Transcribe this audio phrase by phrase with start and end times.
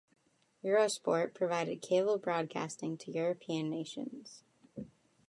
[0.63, 4.41] Eurosport provided cable broadcasting to European nations.